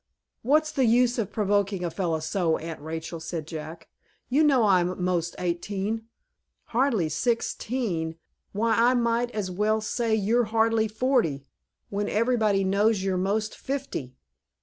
[0.41, 3.87] "What's the use of provoking a fellow so, Aunt Rachel?" said Jack.
[4.29, 6.07] "You know I'm most eighteen.
[6.69, 8.15] Hardly sixteen!
[8.51, 11.45] Why, I might as well say you're hardly forty,
[11.91, 14.15] when everybody knows you're most fifty."